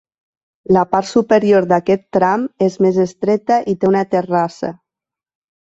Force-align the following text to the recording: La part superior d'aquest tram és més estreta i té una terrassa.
La 0.77 0.85
part 0.93 1.07
superior 1.09 1.67
d'aquest 1.73 2.03
tram 2.17 2.47
és 2.71 2.79
més 2.87 2.99
estreta 3.07 3.61
i 3.75 3.79
té 3.83 3.93
una 3.95 4.03
terrassa. 4.15 4.77